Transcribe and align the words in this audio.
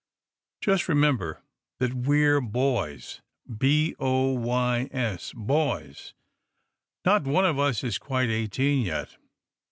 Just 0.61 0.89
remember 0.89 1.43
that 1.77 1.93
we're 1.93 2.41
boys 2.41 3.21
b 3.59 3.93
o 3.99 4.31
y 4.33 4.89
s 4.91 5.31
boys. 5.31 6.15
Not 7.05 7.25
one 7.25 7.45
of 7.45 7.59
us 7.59 7.83
is 7.83 7.99
quite 7.99 8.31
eighteen 8.31 8.83
yet. 8.83 9.17